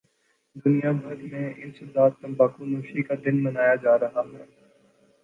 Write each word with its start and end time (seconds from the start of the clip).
دنیا 0.55 0.91
بھر 0.93 1.17
میں 1.31 1.47
انسداد 1.55 2.11
تمباکو 2.21 2.61
نوشی 2.65 3.01
کا 3.03 3.15
دن 3.25 3.35
منایا 3.43 3.75
جارہاہے 3.83 4.43